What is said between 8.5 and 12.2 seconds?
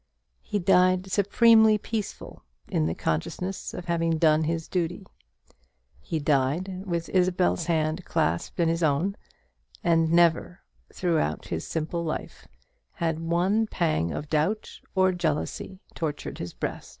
in his own; and never, throughout his simple